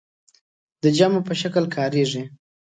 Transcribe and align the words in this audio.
د 0.81 0.83
جمع 0.97 1.21
په 1.27 1.33
شکل 1.41 1.65
کاریږي. 1.75 2.23